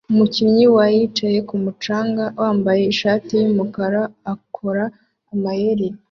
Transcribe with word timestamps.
Umukinnyi 0.11 0.65
wa 0.75 0.85
yicaye 0.95 1.39
kumu 1.49 1.71
canga 1.83 2.25
wambaye 2.41 2.81
ishati 2.93 3.31
yumukara 3.41 4.01
akora 4.33 4.83
amayeri 5.33 5.87